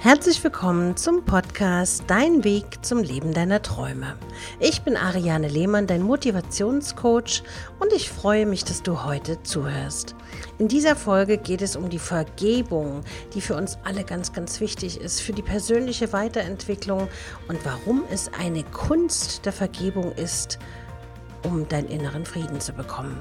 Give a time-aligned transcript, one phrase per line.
[0.00, 4.16] Herzlich willkommen zum Podcast Dein Weg zum Leben deiner Träume.
[4.60, 7.42] Ich bin Ariane Lehmann, dein Motivationscoach
[7.80, 10.14] und ich freue mich, dass du heute zuhörst.
[10.58, 13.02] In dieser Folge geht es um die Vergebung,
[13.34, 17.08] die für uns alle ganz, ganz wichtig ist, für die persönliche Weiterentwicklung
[17.48, 20.60] und warum es eine Kunst der Vergebung ist,
[21.42, 23.20] um deinen inneren Frieden zu bekommen.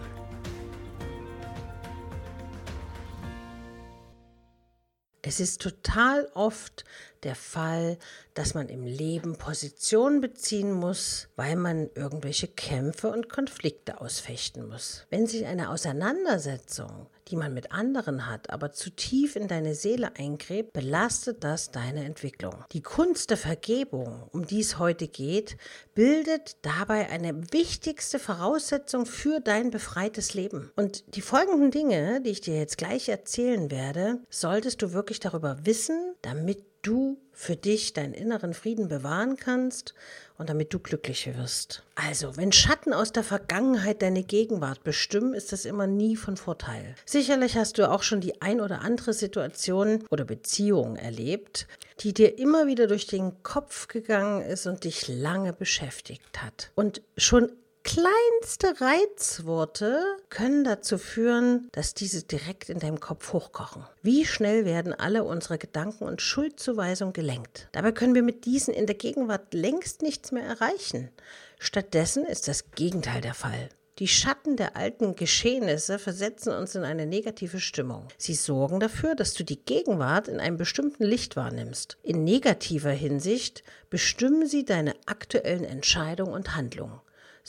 [5.21, 6.85] Es ist total oft
[7.23, 7.97] der Fall,
[8.33, 15.05] dass man im Leben Position beziehen muss, weil man irgendwelche Kämpfe und Konflikte ausfechten muss.
[15.09, 20.15] Wenn sich eine Auseinandersetzung, die man mit anderen hat, aber zu tief in deine Seele
[20.17, 22.63] eingräbt, belastet das deine Entwicklung.
[22.71, 25.57] Die Kunst der Vergebung, um die es heute geht,
[25.93, 30.71] bildet dabei eine wichtigste Voraussetzung für dein befreites Leben.
[30.75, 35.65] Und die folgenden Dinge, die ich dir jetzt gleich erzählen werde, solltest du wirklich darüber
[35.65, 39.93] wissen, damit du für dich deinen inneren Frieden bewahren kannst
[40.37, 41.83] und damit du glücklich wirst.
[41.95, 46.95] Also, wenn Schatten aus der Vergangenheit deine Gegenwart bestimmen, ist das immer nie von Vorteil.
[47.05, 51.67] Sicherlich hast du auch schon die ein oder andere Situation oder Beziehung erlebt,
[52.01, 56.71] die dir immer wieder durch den Kopf gegangen ist und dich lange beschäftigt hat.
[56.75, 57.51] Und schon
[57.87, 63.85] kleinste Reizworte können dazu führen, dass diese direkt in deinem Kopf hochkochen.
[64.01, 67.69] Wie schnell werden alle unsere Gedanken und Schuldzuweisung gelenkt?
[67.71, 71.11] Dabei können wir mit diesen in der Gegenwart längst nichts mehr erreichen.
[71.59, 73.69] Stattdessen ist das Gegenteil der Fall.
[73.99, 78.09] Die Schatten der alten Geschehnisse versetzen uns in eine negative Stimmung.
[78.17, 81.97] Sie sorgen dafür, dass du die Gegenwart in einem bestimmten Licht wahrnimmst.
[82.03, 86.99] In negativer Hinsicht bestimmen sie deine aktuellen Entscheidungen und Handlungen.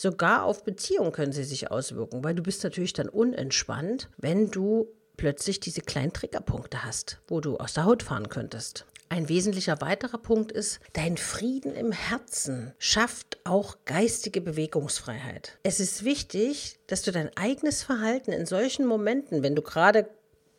[0.01, 4.87] Sogar auf Beziehungen können sie sich auswirken, weil du bist natürlich dann unentspannt, wenn du
[5.17, 8.87] plötzlich diese kleinen Triggerpunkte hast, wo du aus der Haut fahren könntest.
[9.09, 15.59] Ein wesentlicher weiterer Punkt ist, dein Frieden im Herzen schafft auch geistige Bewegungsfreiheit.
[15.65, 20.09] Es ist wichtig, dass du dein eigenes Verhalten in solchen Momenten, wenn du gerade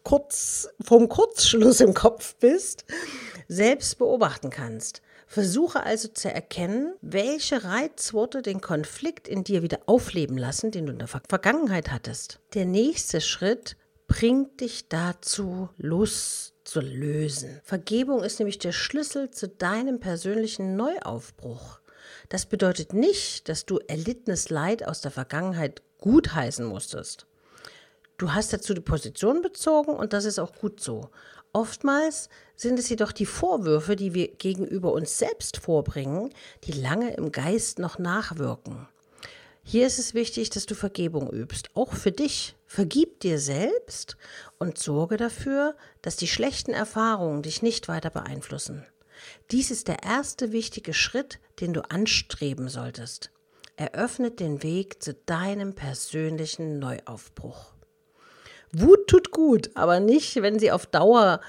[0.03, 2.83] kurz vom Kurzschluss im Kopf bist,
[3.47, 5.01] selbst beobachten kannst.
[5.27, 10.93] Versuche also zu erkennen, welche Reizworte den Konflikt in dir wieder aufleben lassen, den du
[10.93, 12.39] in der Vergangenheit hattest.
[12.53, 17.61] Der nächste Schritt bringt dich dazu, loszulösen.
[17.63, 21.79] Vergebung ist nämlich der Schlüssel zu deinem persönlichen Neuaufbruch.
[22.27, 27.27] Das bedeutet nicht, dass du erlittenes Leid aus der Vergangenheit gutheißen musstest.
[28.19, 31.09] Du hast dazu die Position bezogen und das ist auch gut so.
[31.53, 36.29] Oftmals sind es jedoch die Vorwürfe, die wir gegenüber uns selbst vorbringen,
[36.65, 38.89] die lange im Geist noch nachwirken.
[39.63, 42.57] Hier ist es wichtig, dass du Vergebung übst, auch für dich.
[42.65, 44.17] Vergib dir selbst
[44.57, 48.85] und sorge dafür, dass die schlechten Erfahrungen dich nicht weiter beeinflussen.
[49.49, 53.31] Dies ist der erste wichtige Schritt, den du anstreben solltest.
[53.77, 57.78] Eröffnet den Weg zu deinem persönlichen Neuaufbruch.
[58.71, 61.41] Wut tut gut, aber nicht, wenn sie auf Dauer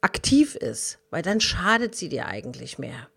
[0.00, 3.08] aktiv ist, weil dann schadet sie dir eigentlich mehr.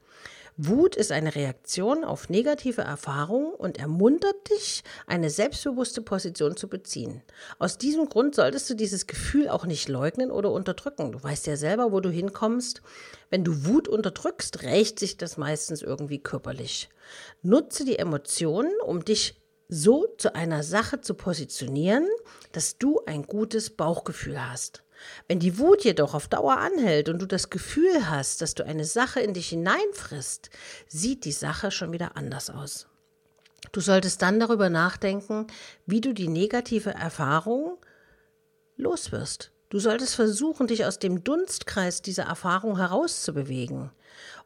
[0.60, 7.22] Wut ist eine Reaktion auf negative Erfahrungen und ermuntert dich, eine selbstbewusste Position zu beziehen.
[7.60, 11.12] Aus diesem Grund solltest du dieses Gefühl auch nicht leugnen oder unterdrücken.
[11.12, 12.82] Du weißt ja selber, wo du hinkommst.
[13.30, 16.90] Wenn du Wut unterdrückst, rächt sich das meistens irgendwie körperlich.
[17.44, 19.40] Nutze die Emotionen, um dich
[19.70, 22.08] so zu einer Sache zu positionieren,
[22.52, 24.84] dass du ein gutes Bauchgefühl hast.
[25.28, 28.86] Wenn die Wut jedoch auf Dauer anhält und du das Gefühl hast, dass du eine
[28.86, 30.50] Sache in dich hineinfrisst,
[30.88, 32.88] sieht die Sache schon wieder anders aus.
[33.72, 35.48] Du solltest dann darüber nachdenken,
[35.86, 37.78] wie du die negative Erfahrung
[38.78, 39.52] loswirst.
[39.70, 43.92] Du solltest versuchen, dich aus dem Dunstkreis dieser Erfahrung herauszubewegen.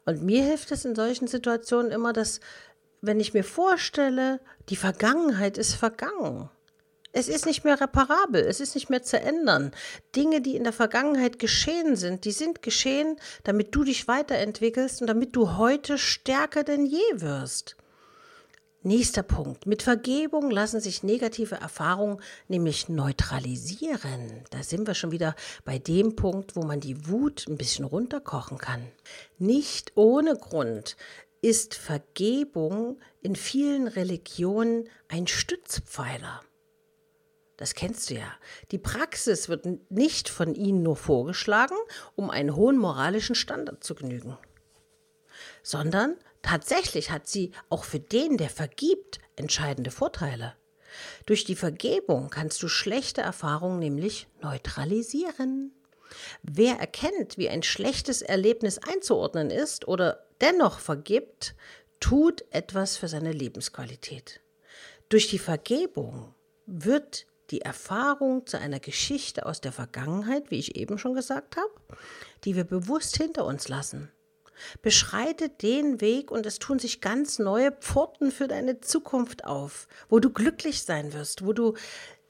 [0.04, 2.40] Und mir hilft es in solchen Situationen immer, dass
[3.02, 6.48] wenn ich mir vorstelle, die Vergangenheit ist vergangen.
[7.14, 9.72] Es ist nicht mehr reparabel, es ist nicht mehr zu ändern.
[10.16, 15.08] Dinge, die in der Vergangenheit geschehen sind, die sind geschehen, damit du dich weiterentwickelst und
[15.08, 17.76] damit du heute stärker denn je wirst.
[18.84, 19.66] Nächster Punkt.
[19.66, 24.42] Mit Vergebung lassen sich negative Erfahrungen nämlich neutralisieren.
[24.50, 28.58] Da sind wir schon wieder bei dem Punkt, wo man die Wut ein bisschen runterkochen
[28.58, 28.88] kann.
[29.38, 30.96] Nicht ohne Grund
[31.42, 36.40] ist Vergebung in vielen Religionen ein Stützpfeiler.
[37.56, 38.32] Das kennst du ja.
[38.70, 41.76] Die Praxis wird nicht von ihnen nur vorgeschlagen,
[42.14, 44.38] um einen hohen moralischen Standard zu genügen,
[45.62, 50.54] sondern tatsächlich hat sie auch für den, der vergibt, entscheidende Vorteile.
[51.26, 55.72] Durch die Vergebung kannst du schlechte Erfahrungen nämlich neutralisieren.
[56.42, 61.54] Wer erkennt, wie ein schlechtes Erlebnis einzuordnen ist oder dennoch vergibt,
[62.00, 64.40] tut etwas für seine Lebensqualität.
[65.08, 66.34] Durch die Vergebung
[66.66, 71.98] wird die Erfahrung zu einer Geschichte aus der Vergangenheit, wie ich eben schon gesagt habe,
[72.44, 74.10] die wir bewusst hinter uns lassen.
[74.80, 80.18] Beschreite den Weg und es tun sich ganz neue Pforten für deine Zukunft auf, wo
[80.18, 81.74] du glücklich sein wirst, wo du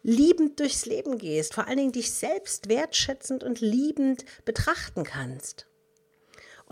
[0.03, 5.67] liebend durchs Leben gehst, vor allen Dingen dich selbst wertschätzend und liebend betrachten kannst.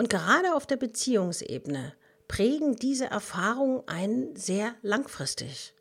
[0.01, 1.93] Und gerade auf der Beziehungsebene
[2.27, 5.75] prägen diese Erfahrungen einen sehr langfristig.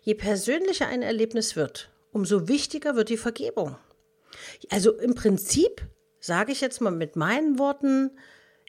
[0.00, 3.76] Je persönlicher ein Erlebnis wird, umso wichtiger wird die Vergebung.
[4.70, 5.82] Also im Prinzip,
[6.18, 8.12] sage ich jetzt mal mit meinen Worten,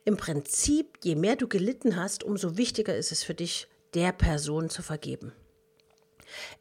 [0.04, 4.70] im Prinzip, je mehr du gelitten hast, umso wichtiger ist es für dich, der Person
[4.70, 5.32] zu vergeben.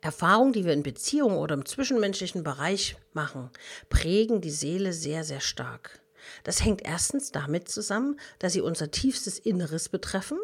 [0.00, 3.50] Erfahrungen, die wir in Beziehungen oder im zwischenmenschlichen Bereich machen,
[3.88, 6.00] prägen die Seele sehr, sehr stark.
[6.44, 10.38] Das hängt erstens damit zusammen, dass sie unser tiefstes Inneres betreffen.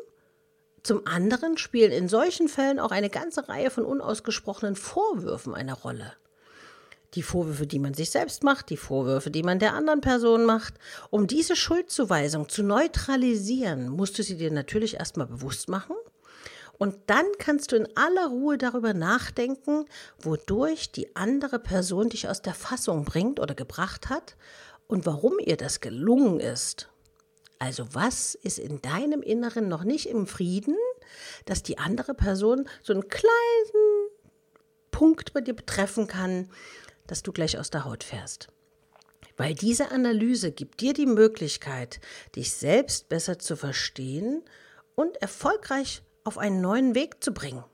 [0.82, 6.12] Zum anderen spielen in solchen Fällen auch eine ganze Reihe von unausgesprochenen Vorwürfen eine Rolle.
[7.14, 10.74] Die Vorwürfe, die man sich selbst macht, die Vorwürfe, die man der anderen Person macht.
[11.10, 15.94] Um diese Schuldzuweisung zu neutralisieren, musst du sie dir natürlich erstmal bewusst machen
[16.78, 19.84] und dann kannst du in aller Ruhe darüber nachdenken,
[20.20, 24.36] wodurch die andere Person dich aus der Fassung bringt oder gebracht hat
[24.86, 26.90] und warum ihr das gelungen ist.
[27.58, 30.76] Also was ist in deinem Inneren noch nicht im Frieden,
[31.46, 34.08] dass die andere Person so einen kleinen
[34.90, 36.50] Punkt bei dir betreffen kann,
[37.06, 38.48] dass du gleich aus der Haut fährst.
[39.36, 42.00] Weil diese Analyse gibt dir die Möglichkeit,
[42.36, 44.42] dich selbst besser zu verstehen
[44.94, 47.64] und erfolgreich auf einen neuen Weg zu bringen.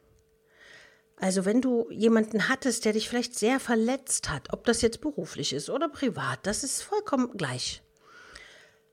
[1.21, 5.53] Also wenn du jemanden hattest, der dich vielleicht sehr verletzt hat, ob das jetzt beruflich
[5.53, 7.83] ist oder privat, das ist vollkommen gleich.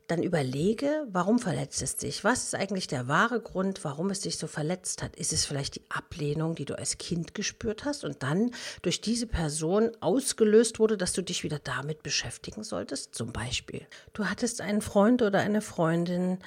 [0.07, 2.24] Dann überlege, warum verletzt es dich?
[2.24, 5.15] Was ist eigentlich der wahre Grund, warum es dich so verletzt hat?
[5.15, 8.51] Ist es vielleicht die Ablehnung, die du als Kind gespürt hast und dann
[8.81, 13.15] durch diese Person ausgelöst wurde, dass du dich wieder damit beschäftigen solltest?
[13.15, 16.39] Zum Beispiel, du hattest einen Freund oder eine Freundin,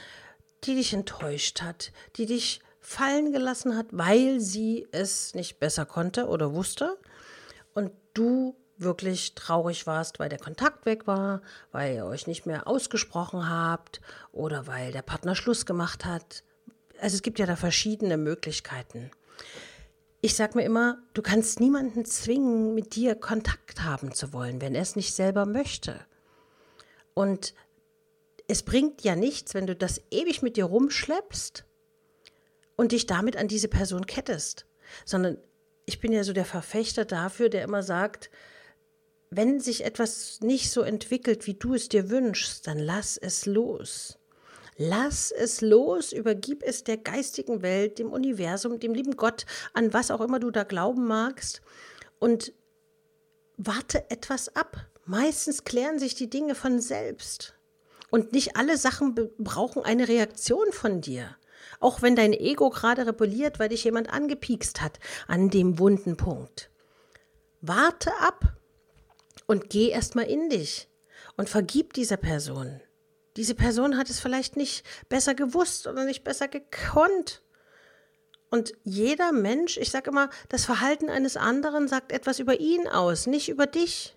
[0.64, 6.26] die dich enttäuscht hat, die dich fallen gelassen hat, weil sie es nicht besser konnte
[6.26, 6.98] oder wusste
[7.74, 12.66] und du wirklich traurig warst, weil der Kontakt weg war, weil ihr euch nicht mehr
[12.66, 14.00] ausgesprochen habt
[14.32, 16.42] oder weil der Partner Schluss gemacht hat.
[16.98, 19.10] Also es gibt ja da verschiedene Möglichkeiten.
[20.22, 24.74] Ich sage mir immer, du kannst niemanden zwingen, mit dir Kontakt haben zu wollen, wenn
[24.74, 25.98] er es nicht selber möchte.
[27.14, 27.54] Und
[28.48, 31.64] es bringt ja nichts, wenn du das ewig mit dir rumschleppst
[32.80, 34.64] und dich damit an diese Person kettest,
[35.04, 35.36] sondern
[35.84, 38.30] ich bin ja so der Verfechter dafür, der immer sagt,
[39.28, 44.18] wenn sich etwas nicht so entwickelt, wie du es dir wünschst, dann lass es los.
[44.78, 49.44] Lass es los, übergib es der geistigen Welt, dem Universum, dem lieben Gott,
[49.74, 51.60] an was auch immer du da glauben magst
[52.18, 52.54] und
[53.58, 54.86] warte etwas ab.
[55.04, 57.56] Meistens klären sich die Dinge von selbst.
[58.08, 61.36] Und nicht alle Sachen brauchen eine Reaktion von dir.
[61.80, 66.70] Auch wenn dein Ego gerade rebelliert, weil dich jemand angepiekst hat an dem wunden Punkt.
[67.62, 68.54] Warte ab
[69.46, 70.88] und geh erstmal in dich
[71.36, 72.80] und vergib dieser Person.
[73.36, 77.42] Diese Person hat es vielleicht nicht besser gewusst oder nicht besser gekonnt.
[78.50, 83.26] Und jeder Mensch, ich sage immer, das Verhalten eines anderen sagt etwas über ihn aus,
[83.26, 84.16] nicht über dich.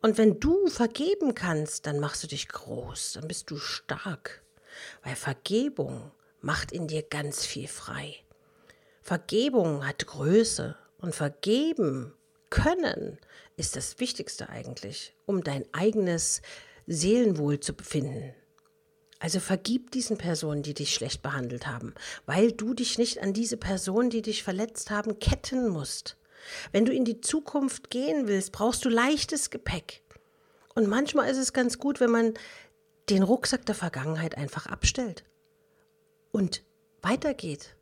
[0.00, 4.42] Und wenn du vergeben kannst, dann machst du dich groß, dann bist du stark.
[5.02, 6.10] Weil Vergebung
[6.42, 8.16] macht in dir ganz viel frei.
[9.00, 12.12] Vergebung hat Größe und vergeben
[12.50, 13.18] können
[13.56, 16.42] ist das Wichtigste eigentlich, um dein eigenes
[16.86, 18.34] Seelenwohl zu befinden.
[19.18, 21.94] Also vergib diesen Personen, die dich schlecht behandelt haben,
[22.26, 26.16] weil du dich nicht an diese Personen, die dich verletzt haben, ketten musst.
[26.72, 30.02] Wenn du in die Zukunft gehen willst, brauchst du leichtes Gepäck.
[30.74, 32.34] Und manchmal ist es ganz gut, wenn man
[33.10, 35.24] den Rucksack der Vergangenheit einfach abstellt
[36.32, 36.62] und
[37.02, 37.76] weitergeht.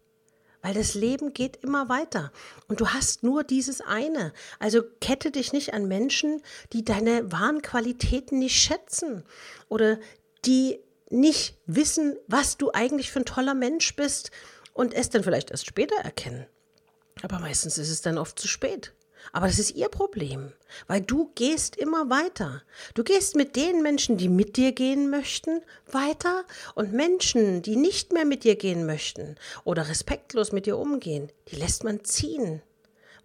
[0.63, 2.33] Weil das Leben geht immer weiter.
[2.69, 4.35] Und du hast nur dieses eine.
[4.59, 6.43] Also kette dich nicht an Menschen,
[6.75, 9.25] die deine wahren Qualitäten nicht schätzen
[9.69, 9.99] oder
[10.45, 14.31] die nicht wissen, was du eigentlich für ein toller Mensch bist
[14.75, 16.47] und es dann vielleicht erst später erkennen.
[17.23, 18.93] Aber meistens ist es dann oft zu spät.
[19.33, 20.53] Aber das ist ihr Problem,
[20.87, 22.63] weil du gehst immer weiter.
[22.95, 28.13] Du gehst mit den Menschen, die mit dir gehen möchten, weiter und Menschen, die nicht
[28.13, 32.63] mehr mit dir gehen möchten oder respektlos mit dir umgehen, die lässt man ziehen.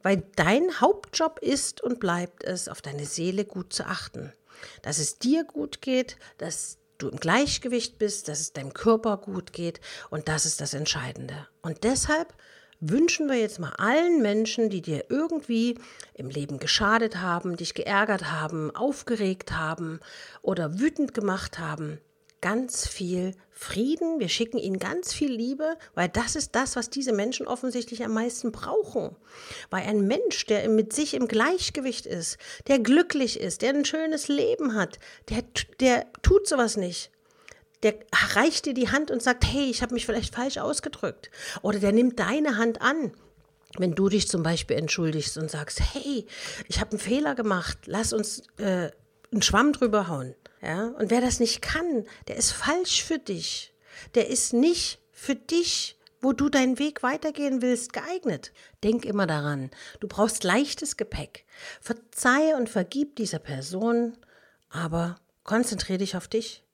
[0.04, 4.34] Weil dein Hauptjob ist und bleibt es, auf deine Seele gut zu achten.
[4.82, 9.54] dass es dir gut geht, dass du im Gleichgewicht bist, dass es deinem Körper gut
[9.54, 11.48] geht und das ist das Entscheidende.
[11.62, 12.34] Und deshalb
[12.80, 15.78] wünschen wir jetzt mal allen Menschen, die dir irgendwie
[16.14, 20.00] im Leben geschadet haben, dich geärgert haben, aufgeregt haben
[20.42, 22.00] oder wütend gemacht haben,
[22.42, 27.14] ganz viel Frieden, wir schicken ihnen ganz viel Liebe, weil das ist das, was diese
[27.14, 29.16] Menschen offensichtlich am meisten brauchen.
[29.70, 34.28] Weil ein Mensch, der mit sich im Gleichgewicht ist, der glücklich ist, der ein schönes
[34.28, 35.44] Leben hat, der,
[35.80, 37.12] der tut sowas nicht.
[37.86, 37.96] Der
[38.34, 41.30] reicht dir die Hand und sagt, hey, ich habe mich vielleicht falsch ausgedrückt.
[41.62, 43.14] Oder der nimmt deine Hand an
[43.78, 46.26] wenn du dich zum Beispiel entschuldigst und sagst, hey,
[46.68, 48.90] ich habe einen Fehler gemacht, lass uns äh,
[49.32, 50.36] einen Schwamm drüber hauen.
[50.62, 50.88] Ja?
[50.98, 53.74] Und wer das nicht kann, der ist falsch für dich.
[54.16, 58.52] Der ist nicht für dich, wo du deinen Weg weitergehen willst, geeignet.
[58.84, 61.46] Denk immer daran, du brauchst leichtes Gepäck.
[61.82, 64.18] Verzeihe und vergib dieser Person,
[64.70, 66.65] aber konzentriere dich auf dich.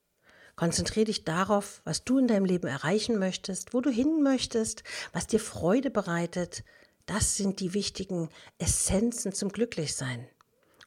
[0.62, 5.25] Konzentriere dich darauf, was du in deinem Leben erreichen möchtest, wo du hin möchtest, was
[5.25, 6.63] dir Freude bereitet.
[7.08, 10.27] Das sind die wichtigen Essenzen zum Glücklichsein.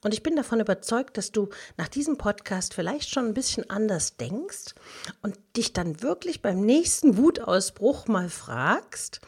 [0.01, 4.17] Und ich bin davon überzeugt, dass du nach diesem Podcast vielleicht schon ein bisschen anders
[4.17, 4.77] denkst
[5.23, 9.23] und dich dann wirklich beim nächsten Wutausbruch mal fragst,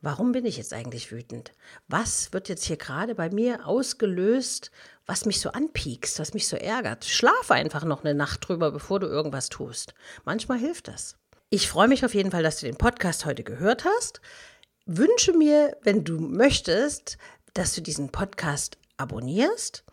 [0.00, 1.52] warum bin ich jetzt eigentlich wütend?
[1.88, 4.70] Was wird jetzt hier gerade bei mir ausgelöst,
[5.06, 7.04] was mich so anpiekst, was mich so ärgert?
[7.04, 9.94] Schlaf einfach noch eine Nacht drüber, bevor du irgendwas tust.
[10.24, 11.16] Manchmal hilft das.
[11.50, 14.20] Ich freue mich auf jeden Fall, dass du den Podcast heute gehört hast.
[14.86, 17.18] Wünsche mir, wenn du möchtest,
[17.54, 19.84] dass du diesen Podcast abonnierst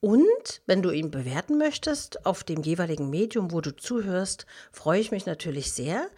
[0.00, 5.10] und wenn du ihn bewerten möchtest auf dem jeweiligen Medium, wo du zuhörst, freue ich
[5.10, 6.08] mich natürlich sehr.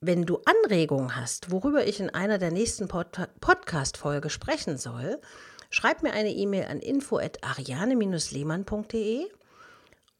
[0.00, 3.08] Wenn du Anregungen hast, worüber ich in einer der nächsten Pod
[3.40, 5.20] Podcast-Folge sprechen soll,
[5.70, 9.26] schreib mir eine E-Mail an info@ariane-lehmann.de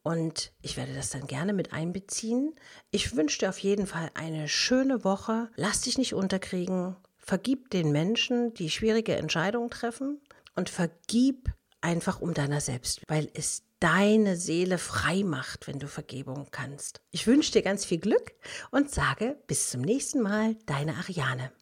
[0.02, 2.56] und ich werde das dann gerne mit einbeziehen.
[2.90, 5.48] Ich wünsche dir auf jeden Fall eine schöne Woche.
[5.54, 6.96] Lass dich nicht unterkriegen.
[7.16, 10.20] Vergib den Menschen, die schwierige Entscheidungen treffen
[10.56, 16.48] und vergib einfach um deiner selbst, weil es deine Seele frei macht, wenn du Vergebung
[16.50, 17.00] kannst.
[17.10, 18.32] Ich wünsche dir ganz viel Glück
[18.70, 21.52] und sage bis zum nächsten Mal, deine Ariane.